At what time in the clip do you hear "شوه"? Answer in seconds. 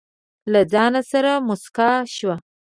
2.15-2.35